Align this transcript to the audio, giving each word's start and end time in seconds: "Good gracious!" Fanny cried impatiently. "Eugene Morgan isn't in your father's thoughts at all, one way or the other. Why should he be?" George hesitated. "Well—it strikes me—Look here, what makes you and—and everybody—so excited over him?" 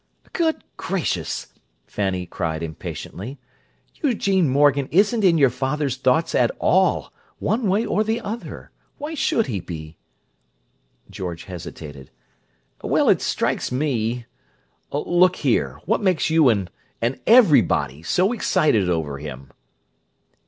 "Good 0.33 0.63
gracious!" 0.77 1.53
Fanny 1.85 2.25
cried 2.25 2.63
impatiently. 2.63 3.37
"Eugene 4.01 4.49
Morgan 4.49 4.87
isn't 4.89 5.23
in 5.23 5.37
your 5.37 5.51
father's 5.51 5.95
thoughts 5.95 6.33
at 6.33 6.49
all, 6.57 7.13
one 7.37 7.67
way 7.69 7.85
or 7.85 8.03
the 8.03 8.19
other. 8.19 8.71
Why 8.97 9.13
should 9.13 9.45
he 9.45 9.59
be?" 9.59 9.97
George 11.11 11.43
hesitated. 11.43 12.09
"Well—it 12.83 13.21
strikes 13.21 13.71
me—Look 13.71 15.35
here, 15.35 15.79
what 15.85 16.01
makes 16.01 16.31
you 16.31 16.49
and—and 16.49 17.19
everybody—so 17.27 18.31
excited 18.31 18.89
over 18.89 19.19
him?" 19.19 19.51